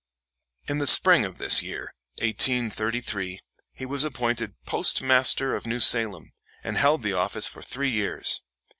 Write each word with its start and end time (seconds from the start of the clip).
In 0.67 0.79
the 0.79 0.87
spring 0.87 1.25
of 1.25 1.37
this 1.37 1.61
year, 1.61 1.93
1833, 2.23 3.39
he 3.73 3.85
was 3.85 4.03
appointed 4.03 4.55
Postmaster 4.65 5.53
of 5.53 5.67
New 5.67 5.79
Salem, 5.79 6.31
and 6.63 6.75
held 6.79 7.03
the 7.03 7.13
office 7.13 7.45
for 7.45 7.61
three 7.61 7.91
years. 7.91 8.41